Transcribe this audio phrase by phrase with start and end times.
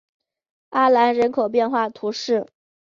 [0.69, 2.47] 阿兰人口变化图示